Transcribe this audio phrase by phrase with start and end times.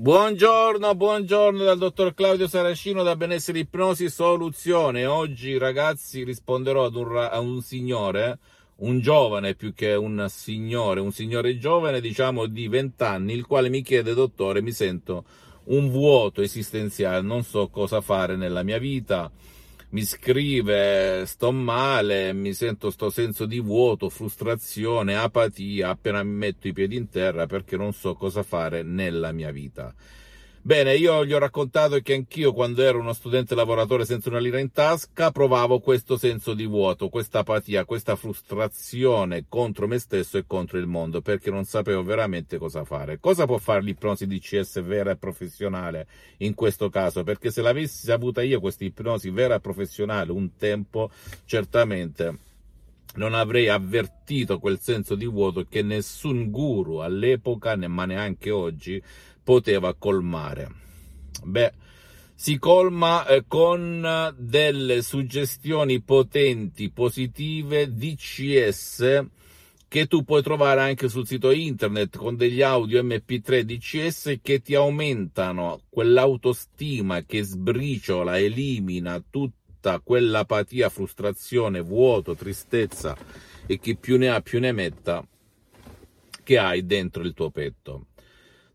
[0.00, 5.04] Buongiorno, buongiorno dal dottor Claudio Saracino da Benessere Ipnosi Soluzione.
[5.04, 8.38] Oggi ragazzi risponderò ad un, a un signore,
[8.76, 13.68] un giovane più che un signore, un signore giovane diciamo di 20 anni, il quale
[13.68, 15.24] mi chiede dottore mi sento
[15.64, 19.30] un vuoto esistenziale, non so cosa fare nella mia vita
[19.90, 26.68] mi scrive sto male, mi sento sto senso di vuoto, frustrazione, apatia appena mi metto
[26.68, 29.92] i piedi in terra perché non so cosa fare nella mia vita.
[30.62, 34.58] Bene, io gli ho raccontato che anch'io quando ero uno studente lavoratore senza una lira
[34.58, 40.44] in tasca provavo questo senso di vuoto, questa apatia, questa frustrazione contro me stesso e
[40.46, 43.18] contro il mondo perché non sapevo veramente cosa fare.
[43.20, 46.06] Cosa può fare l'ipnosi DCS vera e professionale
[46.38, 47.24] in questo caso?
[47.24, 51.10] Perché se l'avessi avuta io questa ipnosi vera e professionale un tempo,
[51.46, 52.48] certamente
[53.14, 59.02] non avrei avvertito quel senso di vuoto che nessun guru all'epoca, ma neanche oggi,
[59.42, 60.70] poteva colmare.
[61.42, 61.72] Beh,
[62.34, 69.26] si colma eh, con delle suggestioni potenti, positive, DCS,
[69.86, 74.74] che tu puoi trovare anche sul sito internet con degli audio MP3 DCS che ti
[74.74, 83.16] aumentano quell'autostima che sbriciola, elimina tutta quell'apatia, frustrazione, vuoto, tristezza
[83.66, 85.26] e chi più ne ha più ne metta
[86.42, 88.06] che hai dentro il tuo petto.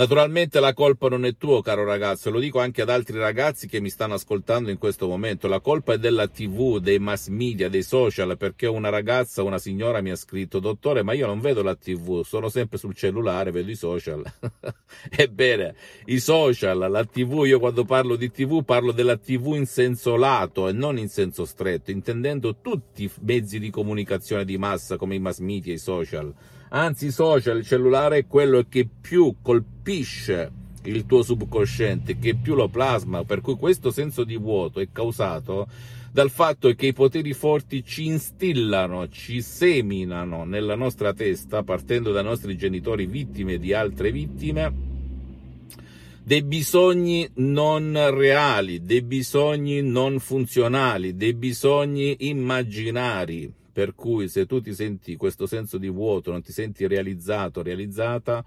[0.00, 3.82] Naturalmente la colpa non è tua, caro ragazzo, lo dico anche ad altri ragazzi che
[3.82, 5.46] mi stanno ascoltando in questo momento.
[5.46, 10.00] La colpa è della TV, dei mass media, dei social, perché una ragazza, una signora
[10.00, 13.70] mi ha scritto, dottore, ma io non vedo la TV, sono sempre sul cellulare, vedo
[13.70, 14.24] i social.
[15.14, 15.74] Ebbene,
[16.06, 20.66] i social, la TV, io quando parlo di TV parlo della TV in senso lato
[20.66, 25.20] e non in senso stretto, intendendo tutti i mezzi di comunicazione di massa come i
[25.20, 26.34] mass media, i social
[26.72, 30.52] Anzi, social, il cellulare è quello che più colpisce
[30.84, 35.66] il tuo subconsciente, che più lo plasma, per cui questo senso di vuoto è causato
[36.12, 42.22] dal fatto che i poteri forti ci instillano, ci seminano nella nostra testa, partendo dai
[42.22, 44.72] nostri genitori vittime di altre vittime,
[46.22, 54.60] dei bisogni non reali, dei bisogni non funzionali, dei bisogni immaginari per cui se tu
[54.60, 58.44] ti senti questo senso di vuoto, non ti senti realizzato, realizzata,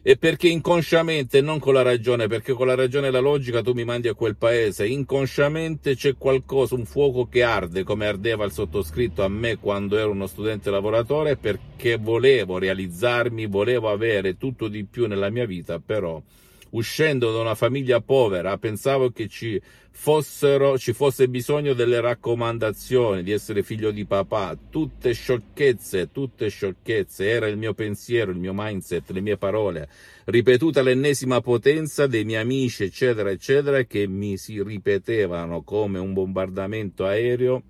[0.00, 3.72] è perché inconsciamente, non con la ragione, perché con la ragione e la logica tu
[3.72, 8.52] mi mandi a quel paese, inconsciamente c'è qualcosa, un fuoco che arde, come ardeva il
[8.52, 14.84] sottoscritto a me quando ero uno studente lavoratore, perché volevo realizzarmi, volevo avere tutto di
[14.84, 16.22] più nella mia vita, però
[16.70, 19.60] uscendo da una famiglia povera, pensavo che ci
[19.92, 27.28] fossero, ci fosse bisogno delle raccomandazioni, di essere figlio di papà, tutte sciocchezze, tutte sciocchezze,
[27.28, 29.88] era il mio pensiero, il mio mindset, le mie parole,
[30.24, 37.04] ripetute all'ennesima potenza dei miei amici, eccetera, eccetera, che mi si ripetevano come un bombardamento
[37.04, 37.62] aereo,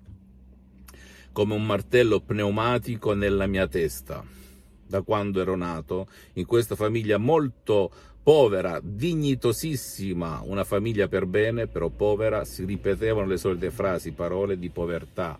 [1.33, 4.41] come un martello pneumatico nella mia testa
[4.93, 7.89] da quando ero nato in questa famiglia molto
[8.21, 14.69] povera, dignitosissima, una famiglia per bene, però povera, si ripetevano le solite frasi, parole di
[14.69, 15.39] povertà,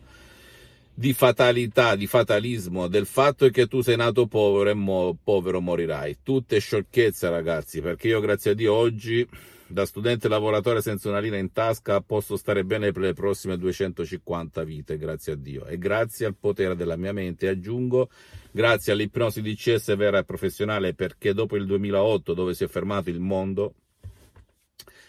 [0.92, 6.18] di fatalità, di fatalismo, del fatto che tu sei nato povero e mo- povero morirai.
[6.24, 9.26] Tutte sciocchezze, ragazzi, perché io, grazie a Dio, oggi
[9.68, 14.64] da studente lavoratore senza una linea in tasca posso stare bene per le prossime 250
[14.64, 15.66] vite, grazie a Dio.
[15.66, 18.10] E grazie al potere della mia mente, aggiungo,
[18.52, 23.10] grazie all'ipnosi di CS vera e professionale, perché dopo il 2008, dove si è fermato
[23.10, 23.74] il mondo,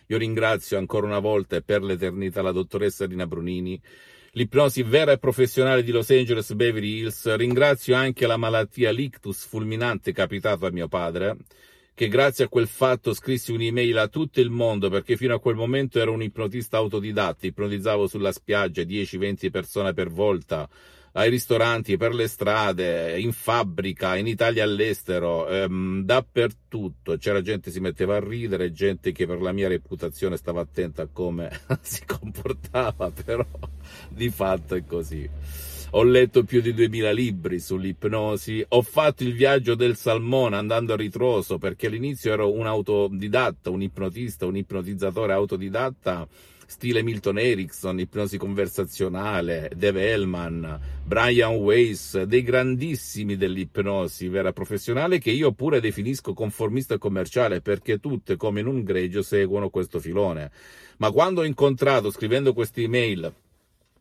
[0.06, 3.80] io ringrazio ancora una volta e per l'eternità la dottoressa Rina Brunini,
[4.32, 10.12] l'ipnosi vera e professionale di Los Angeles Beverly Hills, ringrazio anche la malattia l'ictus fulminante
[10.12, 11.36] capitata a mio padre,
[11.94, 15.54] che grazie a quel fatto scrissi un'email a tutto il mondo perché fino a quel
[15.54, 20.68] momento ero un ipnotista autodidatta, ipnotizzavo sulla spiaggia 10-20 persone per volta,
[21.16, 27.16] ai ristoranti, per le strade, in fabbrica, in Italia all'estero, ehm, dappertutto.
[27.18, 31.02] C'era gente che si metteva a ridere, gente che per la mia reputazione stava attenta
[31.02, 31.50] a come
[31.82, 33.46] si comportava, però
[34.08, 35.73] di fatto è così.
[35.96, 40.96] Ho letto più di 2000 libri sull'ipnosi, ho fatto il viaggio del salmone andando a
[40.96, 46.26] ritroso perché all'inizio ero un autodidatta, un ipnotista, un ipnotizzatore autodidatta
[46.66, 55.30] stile Milton Erickson, ipnosi conversazionale, Dave Hellman, Brian Weiss, dei grandissimi dell'ipnosi vera professionale che
[55.30, 60.50] io pure definisco conformista e commerciale perché tutte come in un greggio seguono questo filone.
[60.96, 63.32] Ma quando ho incontrato scrivendo queste email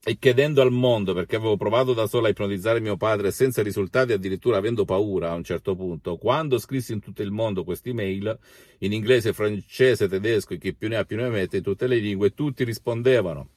[0.05, 4.11] e chiedendo al mondo, perché avevo provato da sola a ipnotizzare mio padre senza risultati,
[4.11, 8.37] addirittura avendo paura a un certo punto, quando scrissi in tutto il mondo queste email,
[8.79, 11.99] in inglese, francese, tedesco, e chi più ne ha più ne mette, in tutte le
[11.99, 13.47] lingue, tutti rispondevano.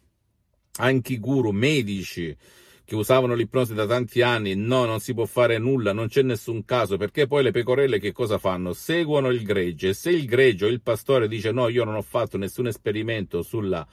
[0.76, 2.36] Anche i guru medici
[2.84, 6.64] che usavano l'ipnosi da tanti anni, no, non si può fare nulla, non c'è nessun
[6.64, 8.72] caso, perché poi le pecorelle che cosa fanno?
[8.72, 9.94] Seguono il gregge.
[9.94, 13.84] Se il greggio, il pastore dice no, io non ho fatto nessun esperimento sulla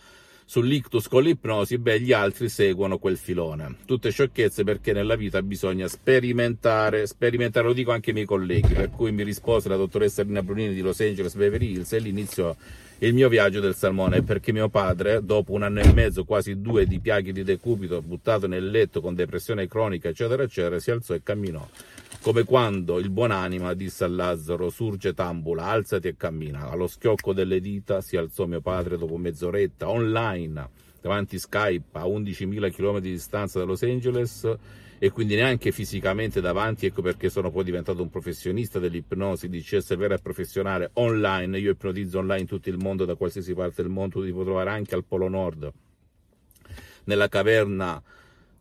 [0.45, 3.75] sull'ictus con l'ipnosi, beh, gli altri seguono quel filone.
[3.86, 8.90] Tutte sciocchezze perché nella vita bisogna sperimentare, sperimentare, lo dico anche ai miei colleghi, per
[8.90, 12.56] cui mi rispose la dottoressa Rina Brunini di Los Angeles Beverly Hills e l'inizio
[13.00, 16.86] il mio viaggio del salmone perché mio padre, dopo un anno e mezzo, quasi due
[16.86, 21.22] di piaghe di decubito, buttato nel letto con depressione cronica, eccetera, eccetera, si alzò e
[21.22, 21.68] camminò
[22.21, 26.69] come quando il buonanima disse a Lazzaro surge tambula, alzati e cammina.
[26.69, 30.69] Allo schiocco delle dita si alzò mio padre dopo mezz'oretta, online,
[31.01, 34.57] davanti Skype, a 11.000 km di distanza da Los Angeles
[35.04, 39.98] e quindi neanche fisicamente davanti, ecco perché sono poi diventato un professionista dell'ipnosi, di CS
[39.98, 43.92] vera e professionale online, io ipnotizzo online in tutto il mondo, da qualsiasi parte del
[43.92, 45.69] mondo, ti puoi trovare anche al Polo Nord,
[47.04, 48.01] nella caverna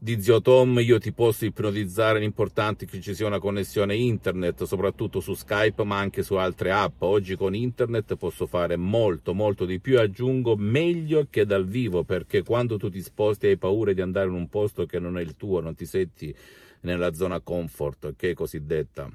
[0.02, 4.64] di Zio Tom io ti posso ipnotizzare, l'importante è che ci sia una connessione internet,
[4.64, 7.02] soprattutto su Skype ma anche su altre app.
[7.02, 12.42] Oggi con internet posso fare molto, molto di più, aggiungo meglio che dal vivo, perché
[12.42, 15.36] quando tu ti sposti hai paura di andare in un posto che non è il
[15.36, 16.34] tuo, non ti senti
[16.80, 19.08] nella zona comfort, che è cosiddetta,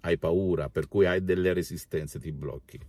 [0.00, 2.80] hai paura, per cui hai delle resistenze, ti blocchi.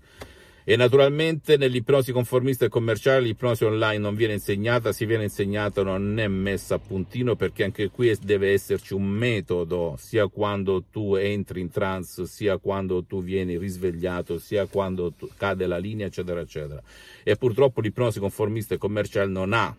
[0.69, 6.19] E naturalmente nell'ipnosi conformista e commerciale l'ipnosi online non viene insegnata, si viene insegnata, non
[6.19, 11.61] è messa a puntino perché anche qui deve esserci un metodo, sia quando tu entri
[11.61, 16.83] in trance, sia quando tu vieni risvegliato, sia quando cade la linea, eccetera, eccetera.
[17.23, 19.73] E purtroppo l'ipnosi conformista e commerciale non ha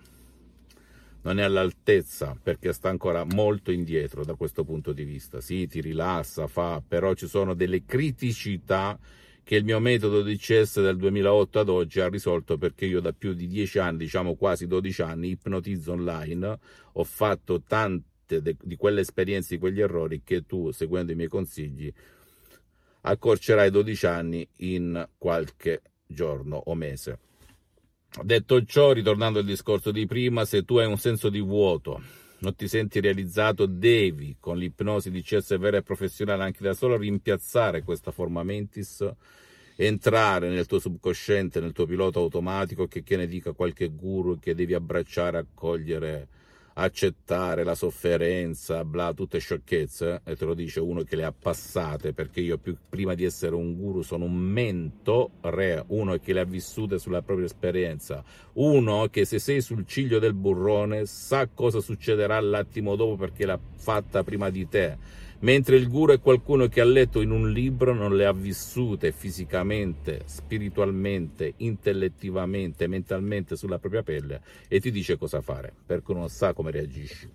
[1.20, 5.42] non è all'altezza perché sta ancora molto indietro da questo punto di vista.
[5.42, 8.98] Sì, ti rilassa, fa, però ci sono delle criticità
[9.48, 13.14] che il mio metodo di CS del 2008 ad oggi ha risolto perché io da
[13.14, 16.58] più di 10 anni, diciamo quasi 12 anni, ipnotizzo online,
[16.92, 21.90] ho fatto tante di quelle esperienze, di quegli errori che tu, seguendo i miei consigli,
[23.00, 27.18] accorcerai 12 anni in qualche giorno o mese.
[28.22, 32.02] Detto ciò, ritornando al discorso di prima, se tu hai un senso di vuoto,
[32.40, 36.96] non ti senti realizzato, devi con l'ipnosi di CS vera e professionale anche da solo
[36.96, 39.06] rimpiazzare questa forma mentis,
[39.76, 44.54] entrare nel tuo subconsciente, nel tuo pilota automatico, che, che ne dica qualche guru che
[44.54, 46.28] devi abbracciare, accogliere
[46.80, 52.12] accettare la sofferenza, bla, tutte sciocchezze, e te lo dice uno che le ha passate,
[52.12, 56.40] perché io più, prima di essere un guru sono un mento, re, uno che le
[56.40, 58.22] ha vissute sulla propria esperienza,
[58.54, 63.58] uno che se sei sul ciglio del burrone sa cosa succederà l'attimo dopo perché l'ha
[63.76, 67.94] fatta prima di te mentre il guru è qualcuno che ha letto in un libro,
[67.94, 75.40] non le ha vissute fisicamente, spiritualmente, intellettivamente, mentalmente sulla propria pelle e ti dice cosa
[75.40, 77.30] fare, perché non sa come reagisci,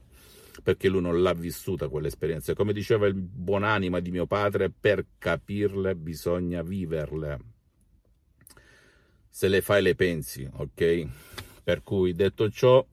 [0.62, 2.54] perché lui non l'ha vissuta quell'esperienza.
[2.54, 7.40] Come diceva il buonanima di mio padre, per capirle bisogna viverle.
[9.30, 11.08] Se le fai le pensi, ok?
[11.64, 12.86] Per cui detto ciò,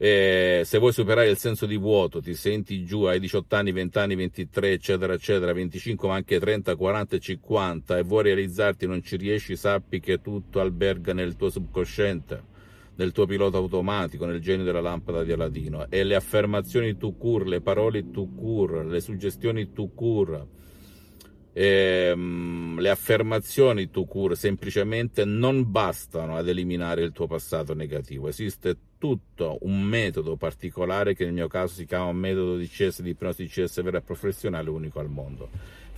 [0.00, 3.98] eh, se vuoi superare il senso di vuoto, ti senti giù ai 18 anni, 20
[3.98, 9.02] anni, 23, eccetera, eccetera, 25, ma anche 30, 40 e 50 e vuoi realizzarti non
[9.02, 12.44] ci riesci, sappi che tutto alberga nel tuo subconsciente,
[12.94, 15.90] nel tuo pilota automatico, nel genio della lampada di Aladino.
[15.90, 20.46] E le affermazioni tu cur, le parole tu cur, le suggestioni tu cur,
[21.52, 28.76] ehm, le affermazioni tu cur semplicemente non bastano ad eliminare il tuo passato negativo, esiste
[28.98, 33.10] tutto un metodo particolare che nel mio caso si chiama un metodo di CS di
[33.10, 35.48] ipnosi CS vera professionale unico al mondo.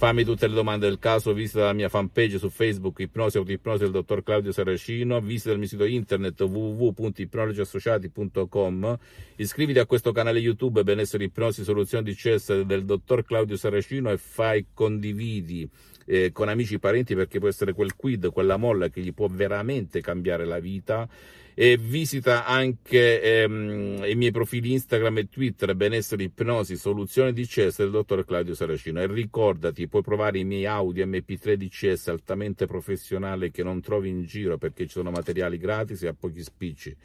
[0.00, 3.90] Fammi tutte le domande del caso, visita la mia fanpage su Facebook Ipnosi Autoipnosi del
[3.90, 8.98] dottor Claudio Saracino, visita il mio sito internet www.ipnologiassociati.com,
[9.36, 14.16] iscriviti a questo canale YouTube Benessere Ipnosi Soluzioni di CS del dottor Claudio Saracino e
[14.16, 15.68] fai condividi
[16.10, 19.28] eh, con amici e parenti perché può essere quel quid, quella molla che gli può
[19.28, 21.08] veramente cambiare la vita.
[21.54, 27.90] E visita anche ehm, i miei profili Instagram e Twitter benessere ipnosi soluzione DCS del
[27.90, 29.00] dottor Claudio Saracino.
[29.00, 34.24] E ricordati puoi provare i miei Audi MP3 DCS altamente professionali che non trovi in
[34.24, 36.96] giro perché ci sono materiali gratis e a pochi spicci.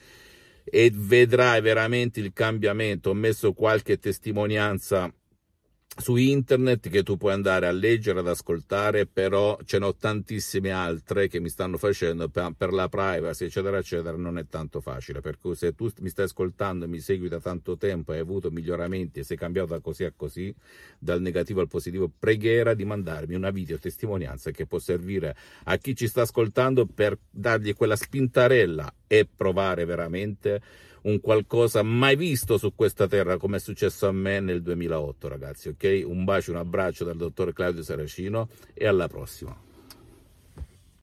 [0.63, 3.11] E vedrai veramente il cambiamento.
[3.11, 5.13] Ho messo qualche testimonianza
[5.97, 11.29] su internet che tu puoi andare a leggere, ad ascoltare, però ce n'ho tantissime altre
[11.29, 15.21] che mi stanno facendo per, la privacy, eccetera, eccetera, non è tanto facile.
[15.21, 18.51] Per cui se tu mi stai ascoltando e mi segui da tanto tempo hai avuto
[18.51, 20.53] miglioramenti e sei cambiato da così a così,
[20.99, 25.95] dal negativo al positivo, preghiera di mandarmi una video testimonianza che può servire a chi
[25.95, 30.61] ci sta ascoltando per dargli quella spintarella e provare veramente
[31.03, 35.69] un qualcosa mai visto su questa terra come è successo a me nel 2008 ragazzi
[35.69, 36.03] ok?
[36.05, 39.64] Un bacio un abbraccio dal dottor Claudio Saracino e alla prossima